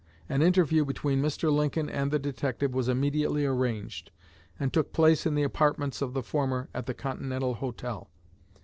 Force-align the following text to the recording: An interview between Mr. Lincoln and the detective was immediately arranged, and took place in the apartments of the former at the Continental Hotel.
An 0.27 0.41
interview 0.41 0.83
between 0.83 1.21
Mr. 1.21 1.51
Lincoln 1.53 1.87
and 1.87 2.09
the 2.09 2.17
detective 2.17 2.73
was 2.73 2.87
immediately 2.87 3.45
arranged, 3.45 4.09
and 4.59 4.73
took 4.73 4.93
place 4.93 5.27
in 5.27 5.35
the 5.35 5.43
apartments 5.43 6.01
of 6.01 6.13
the 6.15 6.23
former 6.23 6.69
at 6.73 6.87
the 6.87 6.95
Continental 6.95 7.53
Hotel. 7.53 8.09